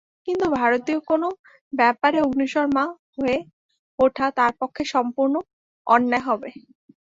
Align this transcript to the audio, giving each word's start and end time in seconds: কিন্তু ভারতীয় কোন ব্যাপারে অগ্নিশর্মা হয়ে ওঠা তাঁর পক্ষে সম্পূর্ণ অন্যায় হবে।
কিন্তু 0.27 0.45
ভারতীয় 0.57 0.99
কোন 1.09 1.23
ব্যাপারে 1.73 2.17
অগ্নিশর্মা 2.21 2.83
হয়ে 3.15 3.37
ওঠা 3.99 4.27
তাঁর 4.37 4.53
পক্ষে 4.61 4.83
সম্পূর্ণ 4.93 5.35
অন্যায় 5.87 6.25
হবে। 6.27 6.49